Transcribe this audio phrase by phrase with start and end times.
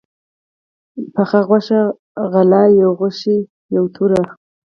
[1.13, 1.81] پخه غوښه،
[2.31, 3.37] غله، يو غشى،
[3.75, 4.23] يوه توره